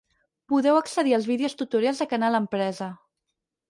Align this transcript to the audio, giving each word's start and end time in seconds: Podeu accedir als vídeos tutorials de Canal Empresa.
Podeu 0.53 0.77
accedir 0.79 1.13
als 1.19 1.29
vídeos 1.33 1.59
tutorials 1.61 2.05
de 2.05 2.11
Canal 2.17 2.43
Empresa. 2.43 2.93